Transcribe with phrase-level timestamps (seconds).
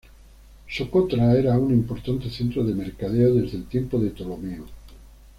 [0.67, 4.65] Socotra era un importante centro de mercadeo desde el tiempo de Ptolomeo.